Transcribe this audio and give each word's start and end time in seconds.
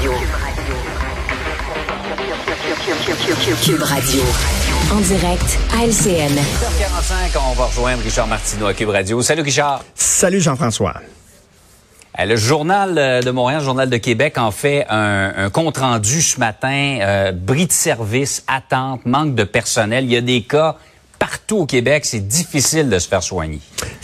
Radio. 0.00 0.12
Cube 3.62 3.82
Radio. 3.82 4.22
En 4.90 5.00
direct 5.00 5.58
à 5.76 5.84
LCN. 5.84 6.34
45 6.78 7.42
on 7.50 7.52
va 7.52 7.66
rejoindre 7.66 8.02
Richard 8.02 8.26
Martineau 8.26 8.66
à 8.68 8.72
Cube 8.72 8.88
Radio. 8.88 9.20
Salut 9.20 9.42
Richard. 9.42 9.84
Salut 9.94 10.40
Jean-François. 10.40 10.94
Euh, 12.18 12.24
Le 12.24 12.36
journal 12.36 12.96
euh, 12.96 13.20
de 13.20 13.30
Montréal, 13.30 13.60
le 13.60 13.64
journal 13.66 13.90
de 13.90 13.96
Québec 13.98 14.38
en 14.38 14.52
fait 14.52 14.86
un, 14.88 15.34
un 15.36 15.50
compte 15.50 15.76
rendu 15.76 16.22
ce 16.22 16.40
matin. 16.40 16.98
Euh, 17.02 17.32
bris 17.32 17.66
de 17.66 17.72
service, 17.72 18.42
attente, 18.46 19.04
manque 19.04 19.34
de 19.34 19.44
personnel. 19.44 20.04
Il 20.04 20.12
y 20.12 20.16
a 20.16 20.22
des 20.22 20.40
cas 20.40 20.76
partout 21.18 21.58
au 21.58 21.66
Québec. 21.66 22.06
C'est 22.06 22.26
difficile 22.26 22.88
de 22.88 22.98
se 22.98 23.06
faire 23.06 23.22
soigner. 23.22 23.60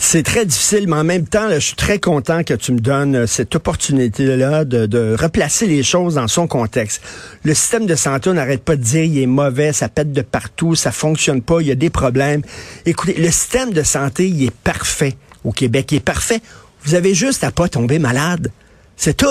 C'est 0.09 0.23
très 0.23 0.45
difficile, 0.45 0.85
mais 0.87 0.95
en 0.95 1.03
même 1.03 1.27
temps, 1.27 1.47
là, 1.49 1.59
je 1.59 1.65
suis 1.65 1.75
très 1.75 1.99
content 1.99 2.45
que 2.45 2.53
tu 2.53 2.71
me 2.71 2.79
donnes 2.79 3.13
euh, 3.13 3.27
cette 3.27 3.53
opportunité-là 3.57 4.63
de, 4.63 4.85
de 4.85 5.13
replacer 5.19 5.67
les 5.67 5.83
choses 5.83 6.13
dans 6.15 6.29
son 6.29 6.47
contexte. 6.47 7.01
Le 7.43 7.53
système 7.53 7.85
de 7.85 7.93
santé, 7.95 8.29
on 8.29 8.35
n'arrête 8.35 8.63
pas 8.63 8.77
de 8.77 8.81
dire 8.81 9.03
il 9.03 9.19
est 9.21 9.25
mauvais, 9.25 9.73
ça 9.73 9.89
pète 9.89 10.13
de 10.13 10.21
partout, 10.21 10.75
ça 10.75 10.93
fonctionne 10.93 11.41
pas, 11.41 11.59
il 11.59 11.67
y 11.67 11.71
a 11.71 11.75
des 11.75 11.89
problèmes. 11.89 12.41
Écoutez, 12.85 13.15
le 13.15 13.29
système 13.31 13.73
de 13.73 13.83
santé, 13.83 14.29
il 14.29 14.45
est 14.45 14.55
parfait 14.63 15.17
au 15.43 15.51
Québec, 15.51 15.91
il 15.91 15.95
est 15.97 15.99
parfait. 15.99 16.39
Vous 16.85 16.95
avez 16.95 17.13
juste 17.13 17.43
à 17.43 17.51
pas 17.51 17.67
tomber 17.67 17.99
malade. 17.99 18.49
C'est 18.95 19.17
tout. 19.17 19.27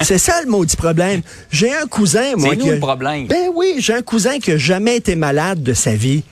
C'est 0.00 0.18
ça 0.18 0.42
le 0.44 0.50
maudit 0.50 0.74
problème. 0.76 1.22
J'ai 1.52 1.72
un 1.72 1.86
cousin, 1.86 2.34
moi. 2.36 2.48
C'est 2.50 2.56
nous 2.56 2.64
qui 2.64 2.70
a- 2.70 2.74
le 2.74 2.80
problème. 2.80 3.28
Ben 3.28 3.48
oui, 3.54 3.76
j'ai 3.78 3.94
un 3.94 4.02
cousin 4.02 4.40
qui 4.40 4.50
a 4.50 4.58
jamais 4.58 4.96
été 4.96 5.14
malade 5.14 5.62
de 5.62 5.72
sa 5.72 5.94
vie. 5.94 6.24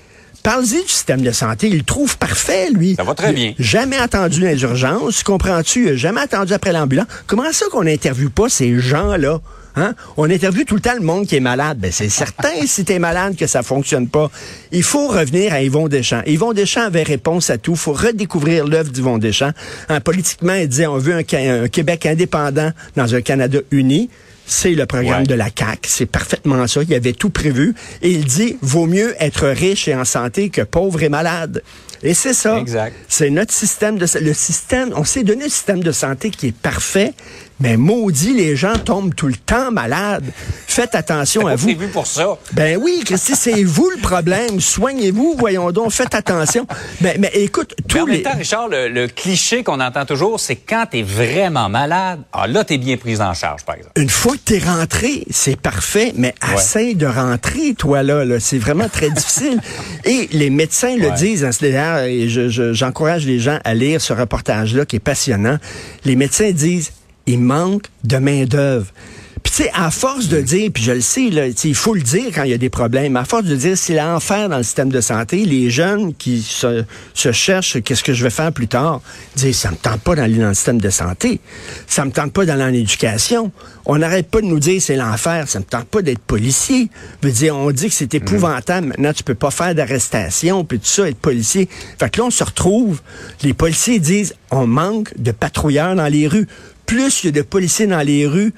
Parle-y 0.44 0.82
du 0.82 0.88
système 0.88 1.22
de 1.22 1.32
santé. 1.32 1.68
Il 1.68 1.78
le 1.78 1.84
trouve 1.84 2.18
parfait, 2.18 2.68
lui. 2.70 2.96
Ça 2.96 3.02
va 3.02 3.14
très 3.14 3.32
bien. 3.32 3.54
Jamais 3.58 3.96
attendu 3.96 4.40
les 4.40 4.60
urgences, 4.62 5.22
comprends-tu? 5.22 5.96
Jamais 5.96 6.20
attendu 6.20 6.52
après 6.52 6.70
l'ambulance. 6.70 7.06
Comment 7.26 7.50
ça 7.50 7.64
qu'on 7.72 7.84
n'interviewe 7.84 8.28
pas 8.28 8.50
ces 8.50 8.78
gens-là? 8.78 9.40
Hein? 9.74 9.94
On 10.18 10.30
interviewe 10.30 10.66
tout 10.66 10.74
le 10.74 10.82
temps 10.82 10.94
le 10.94 11.00
monde 11.00 11.26
qui 11.26 11.36
est 11.36 11.40
malade. 11.40 11.78
Ben, 11.78 11.90
c'est 11.90 12.10
certain, 12.10 12.52
si 12.66 12.84
t'es 12.84 12.98
malade, 12.98 13.36
que 13.36 13.46
ça 13.46 13.62
fonctionne 13.62 14.06
pas. 14.06 14.30
Il 14.70 14.82
faut 14.82 15.08
revenir 15.08 15.54
à 15.54 15.62
Yvon 15.62 15.88
Deschamps. 15.88 16.22
Yvon 16.26 16.52
Deschamps 16.52 16.84
avait 16.84 17.04
réponse 17.04 17.48
à 17.48 17.56
tout. 17.56 17.72
Il 17.72 17.78
faut 17.78 17.94
redécouvrir 17.94 18.66
l'œuvre 18.66 18.90
d'Yvon 18.90 19.16
Deschamps. 19.16 19.52
Hein, 19.88 20.00
politiquement, 20.00 20.54
il 20.54 20.68
disait, 20.68 20.86
on 20.86 20.98
veut 20.98 21.14
un, 21.14 21.62
un 21.64 21.68
Québec 21.68 22.04
indépendant 22.04 22.70
dans 22.96 23.14
un 23.14 23.22
Canada 23.22 23.60
uni. 23.70 24.10
C'est 24.46 24.72
le 24.72 24.86
programme 24.86 25.20
Ouais. 25.22 25.26
de 25.26 25.34
la 25.34 25.48
CAQ. 25.56 25.88
C'est 25.88 26.06
parfaitement 26.06 26.66
ça. 26.66 26.82
Il 26.82 26.92
avait 26.94 27.12
tout 27.12 27.30
prévu. 27.30 27.74
Et 28.02 28.10
il 28.10 28.24
dit, 28.24 28.58
vaut 28.60 28.86
mieux 28.86 29.14
être 29.18 29.46
riche 29.48 29.88
et 29.88 29.94
en 29.94 30.04
santé 30.04 30.50
que 30.50 30.60
pauvre 30.62 31.02
et 31.02 31.08
malade. 31.08 31.62
Et 32.02 32.12
c'est 32.12 32.34
ça. 32.34 32.58
Exact. 32.58 32.94
C'est 33.08 33.30
notre 33.30 33.52
système 33.54 33.96
de 33.96 34.06
le 34.20 34.34
système. 34.34 34.92
On 34.94 35.04
s'est 35.04 35.22
donné 35.24 35.46
un 35.46 35.48
système 35.48 35.82
de 35.82 35.92
santé 35.92 36.28
qui 36.30 36.48
est 36.48 36.56
parfait, 36.56 37.14
mais 37.60 37.76
maudit, 37.76 38.34
les 38.34 38.56
gens 38.56 38.76
tombent 38.78 39.14
tout 39.14 39.28
le 39.28 39.36
temps 39.36 39.70
malades. 39.70 40.24
Faites 40.66 40.94
attention 40.94 41.46
à 41.46 41.54
vous. 41.56 41.66
prévu 41.74 41.86
pour 41.88 42.06
ça. 42.06 42.36
Ben 42.52 42.78
oui, 42.82 43.02
Christy, 43.04 43.34
c'est 43.36 43.62
vous 43.62 43.90
le 43.90 43.98
problème. 44.00 44.60
Soignez-vous, 44.60 45.36
voyons 45.38 45.70
donc. 45.70 45.92
Faites 45.92 46.14
attention. 46.14 46.66
Mais, 47.00 47.16
mais 47.18 47.30
écoute, 47.34 47.74
Mais 47.78 47.84
tous 47.88 47.98
en 48.00 48.06
même 48.06 48.14
les. 48.16 48.22
temps, 48.22 48.36
Richard, 48.36 48.68
le, 48.68 48.88
le 48.88 49.06
cliché 49.06 49.62
qu'on 49.62 49.80
entend 49.80 50.04
toujours, 50.04 50.40
c'est 50.40 50.56
quand 50.56 50.86
tu 50.90 50.98
es 50.98 51.02
vraiment 51.02 51.68
malade, 51.68 52.20
ah 52.32 52.46
là, 52.48 52.64
tu 52.64 52.74
es 52.74 52.78
bien 52.78 52.96
pris 52.96 53.20
en 53.20 53.34
charge, 53.34 53.64
par 53.64 53.76
exemple. 53.76 53.92
Une 54.00 54.10
fois 54.10 54.32
que 54.32 54.38
t'es 54.44 54.58
rentré, 54.58 55.24
c'est 55.30 55.58
parfait, 55.58 56.12
mais 56.16 56.34
essaye 56.54 56.96
de 56.96 57.06
rentrer, 57.06 57.74
toi, 57.74 58.02
là. 58.02 58.24
là. 58.24 58.40
C'est 58.40 58.58
vraiment 58.58 58.88
très 58.88 59.10
difficile. 59.14 59.60
Et 60.04 60.28
les 60.32 60.50
médecins 60.50 60.96
le 60.96 61.04
Ouais. 61.08 61.12
disent, 61.12 61.44
hein, 61.44 61.52
c'est 61.52 61.70
d'ailleurs, 61.70 61.98
et 62.00 62.28
je- 62.28 62.48
je- 62.48 62.72
j'encourage 62.72 63.26
les 63.26 63.38
gens 63.38 63.58
à 63.64 63.74
lire 63.74 64.00
ce 64.00 64.12
reportage-là 64.12 64.84
qui 64.86 64.96
est 64.96 65.00
passionnant. 65.00 65.58
Les 66.04 66.16
médecins 66.16 66.50
disent, 66.50 66.90
il 67.26 67.40
manque 67.40 67.86
de 68.04 68.16
main-d'œuvre. 68.16 68.86
Puis 69.44 69.52
tu 69.52 69.62
sais, 69.64 69.70
à 69.74 69.90
force 69.90 70.28
de 70.28 70.40
dire, 70.40 70.70
puis 70.72 70.82
je 70.82 70.92
le 70.92 71.02
sais, 71.02 71.28
là, 71.28 71.46
tu 71.48 71.54
sais, 71.54 71.68
il 71.68 71.74
faut 71.74 71.94
le 71.94 72.00
dire 72.00 72.30
quand 72.34 72.44
il 72.44 72.50
y 72.50 72.54
a 72.54 72.58
des 72.58 72.70
problèmes, 72.70 73.14
à 73.14 73.26
force 73.26 73.44
de 73.44 73.54
dire 73.54 73.76
c'est 73.76 73.94
l'enfer 73.94 74.48
dans 74.48 74.56
le 74.56 74.62
système 74.62 74.88
de 74.88 75.02
santé, 75.02 75.44
les 75.44 75.68
jeunes 75.68 76.14
qui 76.14 76.40
se, 76.40 76.82
se 77.12 77.30
cherchent 77.30 77.82
qu'est-ce 77.82 78.02
que 78.02 78.14
je 78.14 78.24
vais 78.24 78.30
faire 78.30 78.52
plus 78.52 78.68
tard, 78.68 79.02
disent 79.36 79.58
ça 79.58 79.70
me 79.70 79.76
tente 79.76 80.00
pas 80.00 80.14
d'aller 80.14 80.38
dans 80.38 80.48
le 80.48 80.54
système 80.54 80.80
de 80.80 80.88
santé, 80.88 81.40
ça 81.86 82.06
me 82.06 82.10
tente 82.10 82.32
pas 82.32 82.46
d'aller 82.46 82.64
en 82.64 82.72
éducation. 82.72 83.52
On 83.84 83.98
n'arrête 83.98 84.30
pas 84.30 84.40
de 84.40 84.46
nous 84.46 84.60
dire 84.60 84.80
c'est 84.80 84.96
l'enfer, 84.96 85.46
ça 85.46 85.58
me 85.58 85.64
tente 85.64 85.84
pas 85.84 86.00
d'être 86.00 86.20
policier. 86.20 86.88
Je 87.22 87.28
veux 87.28 87.34
dire, 87.34 87.54
on 87.54 87.70
dit 87.70 87.88
que 87.88 87.94
c'est 87.94 88.14
épouvantable, 88.14 88.88
maintenant 88.88 89.12
tu 89.12 89.24
peux 89.24 89.34
pas 89.34 89.50
faire 89.50 89.74
d'arrestation, 89.74 90.64
puis 90.64 90.78
tout 90.78 90.86
ça, 90.86 91.06
être 91.06 91.18
policier. 91.18 91.68
Fait 91.98 92.08
que 92.08 92.18
là, 92.18 92.26
on 92.28 92.30
se 92.30 92.44
retrouve, 92.44 93.02
les 93.42 93.52
policiers 93.52 93.98
disent 93.98 94.34
on 94.50 94.66
manque 94.66 95.12
de 95.18 95.32
patrouilleurs 95.32 95.94
dans 95.94 96.08
les 96.08 96.26
rues. 96.26 96.48
Plus 96.86 97.22
il 97.22 97.26
y 97.26 97.28
a 97.28 97.32
de 97.32 97.42
policiers 97.42 97.86
dans 97.86 98.00
les 98.00 98.26
rues, 98.26 98.52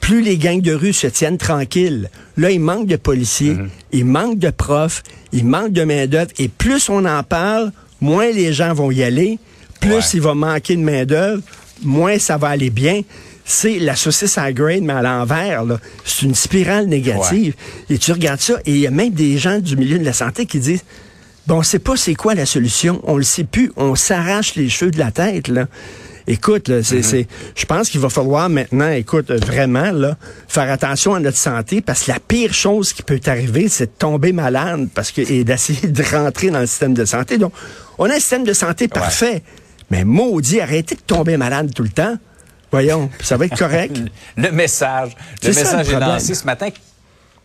plus 0.00 0.20
les 0.22 0.36
gangs 0.36 0.60
de 0.60 0.72
rue 0.72 0.92
se 0.92 1.06
tiennent 1.06 1.38
tranquilles. 1.38 2.10
Là, 2.36 2.50
il 2.50 2.60
manque 2.60 2.86
de 2.86 2.96
policiers, 2.96 3.56
il 3.92 4.04
manque 4.04 4.38
de 4.38 4.50
profs, 4.50 5.02
il 5.32 5.44
manque 5.46 5.72
de 5.72 5.84
main-d'œuvre. 5.84 6.30
Et 6.38 6.48
plus 6.48 6.88
on 6.88 7.04
en 7.04 7.22
parle, 7.22 7.72
moins 8.00 8.30
les 8.30 8.52
gens 8.52 8.74
vont 8.74 8.90
y 8.90 9.02
aller, 9.02 9.38
plus 9.80 9.90
Ouais. 9.94 10.00
il 10.14 10.20
va 10.20 10.34
manquer 10.34 10.76
de 10.76 10.82
main-d'œuvre, 10.82 11.42
moins 11.82 12.18
ça 12.18 12.36
va 12.36 12.48
aller 12.48 12.70
bien. 12.70 13.02
C'est 13.44 13.80
la 13.80 13.96
saucisse 13.96 14.38
à 14.38 14.52
grade, 14.52 14.82
mais 14.82 14.92
à 14.92 15.02
l'envers. 15.02 15.64
là. 15.64 15.78
C'est 16.04 16.22
une 16.26 16.34
spirale 16.34 16.86
négative. 16.86 17.54
Et 17.90 17.98
tu 17.98 18.12
regardes 18.12 18.40
ça, 18.40 18.54
et 18.64 18.70
il 18.70 18.78
y 18.78 18.86
a 18.86 18.90
même 18.92 19.10
des 19.10 19.36
gens 19.38 19.58
du 19.58 19.76
milieu 19.76 19.98
de 19.98 20.04
la 20.04 20.12
santé 20.12 20.46
qui 20.46 20.58
disent 20.60 20.84
Bon, 21.48 21.56
on 21.56 21.62
sait 21.64 21.80
pas 21.80 21.96
c'est 21.96 22.14
quoi 22.14 22.34
la 22.36 22.46
solution. 22.46 23.00
On 23.02 23.16
le 23.16 23.24
sait 23.24 23.42
plus. 23.42 23.72
On 23.76 23.96
s'arrache 23.96 24.54
les 24.54 24.68
cheveux 24.68 24.92
de 24.92 24.98
la 25.00 25.10
tête, 25.10 25.48
là. 25.48 25.66
Écoute, 26.26 26.68
là, 26.68 26.82
c'est, 26.82 27.02
c'est, 27.02 27.26
je 27.54 27.64
pense 27.64 27.88
qu'il 27.90 28.00
va 28.00 28.08
falloir 28.08 28.48
maintenant, 28.48 28.90
écoute, 28.90 29.30
vraiment, 29.30 29.90
là, 29.90 30.16
faire 30.48 30.70
attention 30.70 31.14
à 31.14 31.20
notre 31.20 31.36
santé 31.36 31.80
parce 31.80 32.04
que 32.04 32.12
la 32.12 32.20
pire 32.20 32.54
chose 32.54 32.92
qui 32.92 33.02
peut 33.02 33.18
t'arriver, 33.18 33.68
c'est 33.68 33.86
de 33.86 33.98
tomber 33.98 34.32
malade 34.32 34.88
parce 34.94 35.10
que, 35.10 35.20
et 35.20 35.44
d'essayer 35.44 35.88
de 35.88 36.02
rentrer 36.02 36.50
dans 36.50 36.60
le 36.60 36.66
système 36.66 36.94
de 36.94 37.04
santé. 37.04 37.38
Donc, 37.38 37.52
on 37.98 38.06
a 38.06 38.14
un 38.14 38.20
système 38.20 38.44
de 38.44 38.52
santé 38.52 38.88
parfait. 38.88 39.42
Mais 39.90 40.04
maudit, 40.04 40.60
arrêtez 40.60 40.94
de 40.94 41.00
tomber 41.00 41.36
malade 41.36 41.72
tout 41.74 41.82
le 41.82 41.90
temps. 41.90 42.16
Voyons, 42.70 43.10
ça 43.20 43.36
va 43.36 43.44
être 43.44 43.58
correct. 43.58 43.94
Le 44.36 44.50
message, 44.50 45.14
le 45.42 45.52
C'est 45.52 45.64
ça, 45.64 45.72
le 45.72 45.78
message 45.78 45.94
est 45.94 46.00
lancé 46.00 46.34
ce 46.34 46.44
matin. 46.44 46.68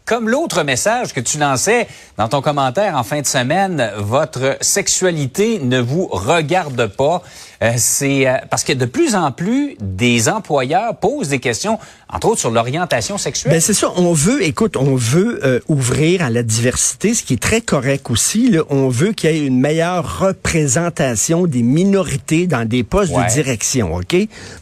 Comme 0.08 0.30
l'autre 0.30 0.64
message 0.64 1.14
que 1.14 1.20
tu 1.20 1.38
lançais 1.38 1.86
dans 2.16 2.30
ton 2.30 2.42
commentaire 2.42 2.96
en 2.96 3.04
fin 3.04 3.20
de 3.20 3.26
semaine, 3.26 3.92
votre 3.98 4.56
sexualité 4.62 5.60
ne 5.60 5.82
vous 5.82 6.08
regarde 6.08 6.88
pas. 6.88 7.22
Euh, 7.62 7.74
c'est 7.76 8.26
euh, 8.26 8.38
parce 8.50 8.64
que 8.64 8.72
de 8.72 8.86
plus 8.86 9.16
en 9.16 9.34
plus 9.34 9.76
des 9.82 10.30
employeurs 10.30 10.96
posent 10.96 11.28
des 11.28 11.40
questions, 11.40 11.78
entre 12.10 12.28
autres 12.30 12.40
sur 12.40 12.52
l'orientation 12.52 13.18
sexuelle. 13.18 13.52
Ben 13.54 13.60
c'est 13.62 13.74
ça, 13.74 13.92
on 13.98 14.14
veut, 14.14 14.42
écoute, 14.44 14.78
on 14.78 14.96
veut 14.96 15.40
euh, 15.46 15.60
ouvrir 15.68 16.22
à 16.24 16.30
la 16.30 16.42
diversité, 16.42 17.14
ce 17.14 17.22
qui 17.24 17.34
est 17.34 17.42
très 17.42 17.60
correct 17.62 18.10
aussi. 18.10 18.50
Là. 18.50 18.62
On 18.70 18.88
veut 18.88 19.12
qu'il 19.12 19.30
y 19.30 19.34
ait 19.34 19.46
une 19.46 19.60
meilleure 19.60 20.20
représentation 20.20 21.48
des 21.48 21.62
minorités 21.64 22.48
dans 22.48 22.68
des 22.68 22.84
postes 22.84 23.12
Ouais. 23.14 23.26
de 23.26 23.32
direction, 23.32 23.94
OK? 23.96 24.16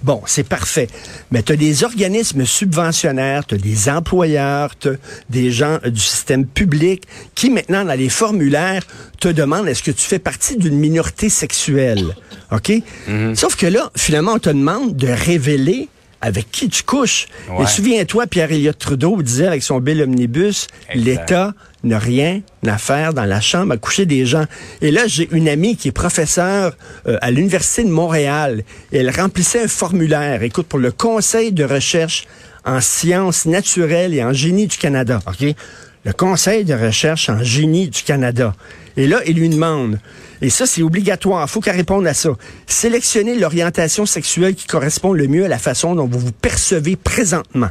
Bon, 0.04 0.22
c'est 0.26 0.48
parfait. 0.48 0.88
Mais 1.32 1.44
tu 1.44 1.54
as 1.54 1.56
des 1.56 1.84
organismes 1.84 2.46
subventionnaires, 2.46 3.46
tu 3.46 3.56
as 3.56 3.58
des 3.58 3.90
employeurs, 3.90 4.76
tu 4.78 4.90
des 5.30 5.52
gens 5.52 5.80
euh, 5.86 5.90
du 5.90 6.00
système 6.02 6.46
public 6.46 7.04
qui 7.36 7.50
maintenant, 7.50 7.86
dans 7.86 7.94
les 7.98 8.10
formulaires, 8.10 8.84
te 9.20 9.28
demandent 9.28 9.68
est-ce 9.68 9.84
que 9.84 9.92
tu 9.92 10.02
fais 10.08 10.20
partie 10.20 10.58
d'une 10.58 10.78
minorité 10.78 11.30
sexuelle, 11.30 12.16
OK? 12.52 12.72
Sauf 13.36 13.56
que 13.56 13.66
là, 13.68 13.92
finalement, 13.96 14.34
on 14.34 14.40
te 14.40 14.50
demande 14.50 14.96
de 14.96 15.08
révéler 15.08 15.90
avec 16.26 16.50
qui 16.50 16.70
tu 16.70 16.82
couches. 16.82 17.28
Ouais. 17.52 17.64
Et 17.64 17.68
souviens-toi, 17.68 18.26
Pierre-Éliott 18.26 18.80
Trudeau 18.80 19.22
disait 19.22 19.46
avec 19.46 19.62
son 19.62 19.80
bill 19.80 20.02
omnibus, 20.02 20.66
l'État 20.96 21.54
n'a 21.84 22.00
rien 22.00 22.42
à 22.66 22.80
faire 22.80 23.14
dans 23.14 23.26
la 23.26 23.40
chambre 23.42 23.74
à 23.74 23.78
coucher 23.78 24.08
des 24.08 24.26
gens. 24.26 24.46
Et 24.82 24.90
là, 24.90 25.06
j'ai 25.06 25.30
une 25.32 25.48
amie 25.48 25.78
qui 25.78 25.90
est 25.90 25.92
professeure 25.92 26.76
euh, 27.08 27.20
à 27.22 27.30
l'Université 27.30 27.84
de 27.84 27.92
Montréal. 27.92 28.64
Et 28.92 28.98
elle 28.98 29.12
remplissait 29.12 29.62
un 29.66 29.68
formulaire, 29.68 30.42
écoute, 30.42 30.66
pour 30.66 30.80
le 30.80 30.92
Conseil 30.92 31.52
de 31.52 31.64
recherche 31.64 32.26
en 32.66 32.82
sciences 32.82 33.46
naturelles 33.46 34.16
et 34.16 34.24
en 34.24 34.34
génie 34.34 34.66
du 34.66 34.78
Canada. 34.78 35.20
OK? 35.28 35.54
Le 36.06 36.14
Conseil 36.14 36.66
de 36.66 36.76
recherche 36.76 37.30
en 37.30 37.42
génie 37.42 37.90
du 37.90 38.04
Canada. 38.04 38.54
Et 38.96 39.08
là, 39.08 39.22
il 39.26 39.38
lui 39.38 39.50
demande, 39.50 40.00
et 40.40 40.52
ça 40.52 40.68
c'est 40.68 40.84
obligatoire, 40.84 41.48
il 41.48 41.52
faut 41.52 41.62
qu'elle 41.62 41.76
réponde 41.76 42.06
à 42.06 42.14
ça, 42.14 42.30
sélectionnez 42.68 43.40
l'orientation 43.40 44.06
sexuelle 44.06 44.54
qui 44.54 44.68
correspond 44.68 45.14
le 45.14 45.28
mieux 45.28 45.46
à 45.46 45.48
la 45.48 45.58
façon 45.58 45.96
dont 45.96 46.06
vous 46.06 46.20
vous 46.20 46.32
percevez 46.32 46.96
présentement. 46.96 47.70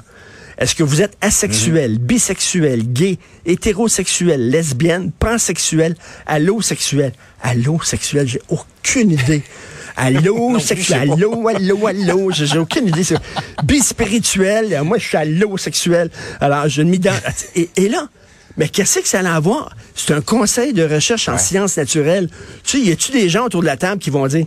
Est-ce 0.59 0.75
que 0.75 0.83
vous 0.83 1.01
êtes 1.01 1.17
asexuel, 1.21 1.99
bisexuel, 1.99 2.83
gay, 2.93 3.19
hétérosexuel, 3.47 4.51
lesbienne, 4.51 5.13
pansexuel, 5.13 5.95
allosexuel? 6.27 7.13
Allosexuel, 7.41 8.27
j'ai 8.27 8.43
aucune 8.49 9.13
idée. 9.13 9.43
Allô, 9.97 10.59
sexuel, 10.59 11.13
allô, 11.13 11.49
allô, 11.49 11.87
allô, 11.87 12.31
j'ai 12.31 12.47
j'ai 12.47 12.59
aucune 12.59 12.89
idée. 12.89 13.05
c'est 13.05 13.17
Bispirituel, 13.63 14.83
moi 14.83 14.99
je 14.99 15.07
suis 15.07 15.17
allosexuel. 15.17 16.11
Alors 16.41 16.69
je 16.69 16.83
m'y 16.83 17.01
et, 17.57 17.71
et 17.77 17.89
là, 17.89 18.09
mais 18.57 18.69
qu'est-ce 18.69 19.01
que 19.01 19.09
ça 19.09 19.21
allait 19.21 19.29
avoir? 19.29 19.75
C'est 19.95 20.15
un 20.15 20.21
conseil 20.21 20.73
de 20.73 20.85
recherche 20.85 21.29
en 21.29 21.39
sciences 21.39 21.77
naturelles. 21.77 22.29
Tu 22.65 22.79
sais, 22.79 22.85
y 22.85 22.93
a-tu 22.93 23.13
des 23.13 23.29
gens 23.29 23.47
autour 23.47 23.63
de 23.63 23.67
la 23.67 23.77
table 23.77 24.01
qui 24.01 24.11
vont 24.11 24.27
dire, 24.27 24.47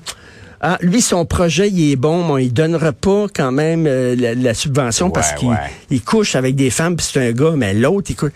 ah, 0.62 0.78
lui, 0.82 1.02
son 1.02 1.26
projet, 1.26 1.70
il 1.70 1.92
est 1.92 1.96
bon, 1.96 2.34
mais 2.34 2.46
il 2.46 2.54
donnera 2.54 2.92
pas 2.92 3.28
quand 3.34 3.52
même 3.52 3.86
euh, 3.86 4.16
la, 4.16 4.34
la 4.34 4.54
subvention 4.54 5.10
parce 5.12 5.34
qu'il 5.34 5.50
ouais. 5.50 5.56
il 5.90 6.02
couche 6.02 6.36
avec 6.36 6.56
des 6.56 6.70
femmes, 6.70 6.96
puis 6.96 7.06
c'est 7.12 7.28
un 7.28 7.32
gars, 7.32 7.54
mais 7.56 7.74
l'autre, 7.74 8.08
il 8.10 8.16
couche. 8.16 8.32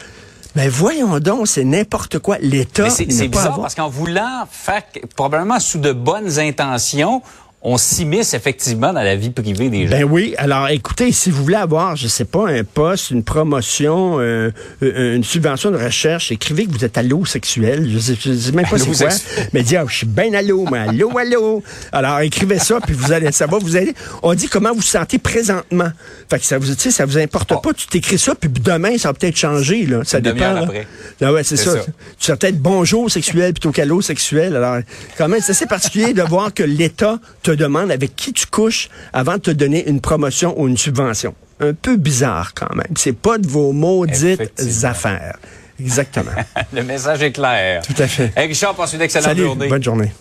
Ben 0.55 0.69
voyons 0.69 1.19
donc, 1.19 1.47
c'est 1.47 1.63
n'importe 1.63 2.19
quoi. 2.19 2.37
L'État, 2.41 2.83
Mais 2.83 2.89
c'est 2.89 3.05
bizarre 3.05 3.45
avoir- 3.47 3.61
parce 3.61 3.75
qu'en 3.75 3.87
voulant 3.89 4.43
faire, 4.51 4.83
probablement 5.15 5.59
sous 5.59 5.77
de 5.79 5.93
bonnes 5.93 6.39
intentions, 6.39 7.21
on 7.63 7.77
s'immisce 7.77 8.33
effectivement 8.33 8.91
dans 8.91 9.03
la 9.03 9.15
vie 9.15 9.29
privée 9.29 9.69
des 9.69 9.85
gens. 9.85 9.91
Ben 9.91 10.03
oui. 10.03 10.33
Alors, 10.37 10.67
écoutez, 10.69 11.11
si 11.11 11.29
vous 11.29 11.43
voulez 11.43 11.55
avoir, 11.57 11.95
je 11.95 12.07
sais 12.07 12.25
pas, 12.25 12.49
un 12.49 12.63
poste, 12.63 13.11
une 13.11 13.23
promotion, 13.23 14.19
euh, 14.19 14.49
euh, 14.81 15.15
une 15.15 15.23
subvention 15.23 15.69
de 15.69 15.77
recherche, 15.77 16.31
écrivez 16.31 16.65
que 16.65 16.71
vous 16.71 16.83
êtes 16.83 16.97
allosexuel. 16.97 17.87
Je 17.87 17.99
sais, 17.99 18.15
je 18.19 18.33
sais 18.33 18.51
même 18.51 18.65
pas 18.67 18.79
c'est 18.79 18.87
quoi. 18.97 19.09
Mais 19.53 19.61
dis, 19.61 19.77
ah, 19.77 19.85
je 19.87 19.95
suis 19.95 20.07
bien 20.07 20.33
allô, 20.33 20.65
moi. 20.65 20.79
Allô, 20.79 21.15
allô. 21.17 21.63
Alors, 21.91 22.19
écrivez 22.21 22.57
ça, 22.57 22.79
puis 22.81 22.95
vous 22.95 23.11
allez, 23.11 23.31
ça 23.31 23.45
va 23.45 23.59
vous 23.59 23.77
aider. 23.77 23.93
On 24.23 24.33
dit 24.33 24.47
comment 24.47 24.69
vous 24.69 24.77
vous 24.77 24.81
sentez 24.81 25.19
présentement. 25.19 25.91
Fait 26.29 26.39
que 26.39 26.45
ça 26.45 26.57
vous, 26.57 26.65
tu 26.73 26.79
sais, 26.79 26.91
ça 26.91 27.05
vous 27.05 27.17
importe 27.19 27.51
Oh. 27.53 27.59
pas. 27.59 27.73
Tu 27.73 27.85
t'écris 27.85 28.17
ça, 28.17 28.33
puis 28.33 28.49
demain, 28.49 28.97
ça 28.97 29.09
va 29.09 29.13
peut-être 29.13 29.35
changer, 29.37 29.85
là. 29.85 29.99
Ça 30.03 30.17
Une 30.17 30.23
dépend. 30.23 30.53
là. 30.53 30.61
après. 30.63 30.87
Ah 31.21 31.31
ouais, 31.31 31.43
c'est 31.43 31.57
ça. 31.57 31.73
ça. 31.73 31.79
Tu 31.85 31.91
serais 32.25 32.37
peut-être 32.37 32.57
bonjour 32.57 33.11
sexuel 33.11 33.53
plutôt 33.53 33.71
qu'allô 33.71 34.01
sexuel. 34.01 34.55
Alors, 34.55 34.77
quand 35.17 35.27
même, 35.27 35.41
c'est 35.41 35.51
assez 35.51 35.67
particulier 35.67 36.13
de 36.13 36.23
voir 36.23 36.53
que 36.53 36.63
l'État 36.63 37.19
te 37.43 37.50
demande 37.55 37.91
avec 37.91 38.15
qui 38.15 38.33
tu 38.33 38.45
couches 38.47 38.89
avant 39.13 39.33
de 39.33 39.39
te 39.39 39.51
donner 39.51 39.87
une 39.87 40.01
promotion 40.01 40.59
ou 40.59 40.67
une 40.67 40.77
subvention. 40.77 41.33
Un 41.59 41.73
peu 41.73 41.95
bizarre 41.97 42.53
quand 42.53 42.73
même. 42.75 42.93
C'est 42.95 43.15
pas 43.15 43.37
de 43.37 43.47
vos 43.47 43.71
maudites 43.71 44.41
affaires. 44.83 45.37
Exactement. 45.79 46.31
Le 46.73 46.83
message 46.83 47.21
est 47.23 47.31
clair. 47.31 47.81
Tout 47.83 48.01
à 48.01 48.07
fait. 48.07 48.31
Hey 48.35 48.47
Richard, 48.47 48.75
passe 48.75 48.93
une 48.93 49.01
excellente 49.01 49.25
Salut, 49.25 49.43
journée. 49.43 49.67
bonne 49.67 49.83
journée. 49.83 50.11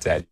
Salut. 0.00 0.24